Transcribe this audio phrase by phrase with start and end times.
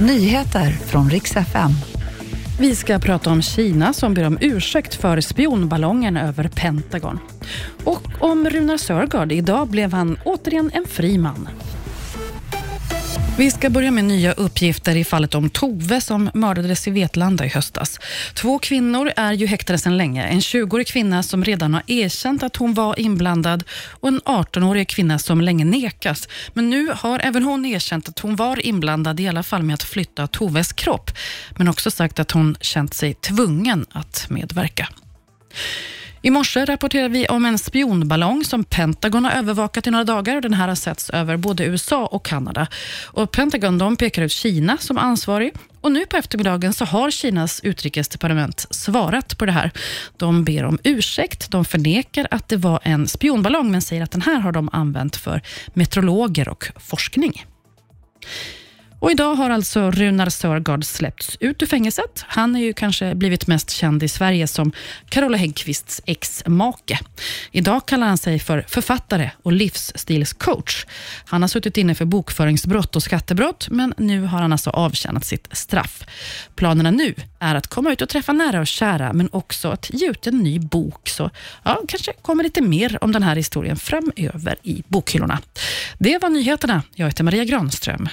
[0.00, 1.70] Nyheter från riks FM.
[2.60, 7.18] Vi ska prata om Kina som ber om ursäkt för spionballongen över Pentagon.
[7.84, 9.32] Och om Runar Sörgard.
[9.32, 11.48] Idag blev han återigen en fri man.
[13.38, 17.48] Vi ska börja med nya uppgifter i fallet om Tove som mördades i Vetlanda i
[17.48, 18.00] höstas.
[18.34, 20.24] Två kvinnor är ju häktade sedan länge.
[20.26, 23.64] En 20-årig kvinna som redan har erkänt att hon var inblandad
[24.00, 26.28] och en 18-årig kvinna som länge nekas.
[26.52, 29.82] Men nu har även hon erkänt att hon var inblandad, i alla fall med att
[29.82, 31.10] flytta Toves kropp.
[31.56, 34.88] Men också sagt att hon känt sig tvungen att medverka.
[36.22, 40.40] I morse rapporterade vi om en spionballong som Pentagon har övervakat i några dagar.
[40.40, 42.66] Den här har setts över både USA och Kanada.
[43.04, 47.60] Och Pentagon de pekar ut Kina som ansvarig och nu på eftermiddagen så har Kinas
[47.60, 49.70] utrikesdepartement svarat på det här.
[50.16, 54.22] De ber om ursäkt, de förnekar att det var en spionballong men säger att den
[54.22, 55.42] här har de använt för
[55.74, 57.46] meteorologer och forskning.
[59.08, 62.24] Och idag har alltså Runar Sörgard släppts ut ur fängelset.
[62.26, 64.72] Han är ju kanske blivit mest känd i Sverige som
[65.08, 66.98] Carola Häggkvists ex-make.
[67.52, 70.86] Idag kallar han sig för författare och livsstilscoach.
[71.24, 75.48] Han har suttit inne för bokföringsbrott och skattebrott, men nu har han alltså avtjänat sitt
[75.52, 76.04] straff.
[76.56, 80.10] Planerna nu är att komma ut och träffa nära och kära, men också att ge
[80.10, 81.08] ut en ny bok.
[81.08, 81.30] Så
[81.62, 85.38] ja, kanske kommer lite mer om den här historien framöver i bokhyllorna.
[85.98, 86.82] Det var nyheterna.
[86.94, 88.08] Jag heter Maria Granström.